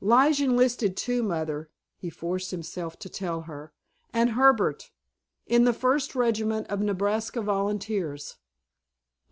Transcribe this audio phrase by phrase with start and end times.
[0.00, 3.72] "Lige enlisted, too, Mother," he forced himself to tell her,
[4.12, 4.92] "and Herbert.
[5.46, 8.36] In the First Regiment of Nebraska Volunteers."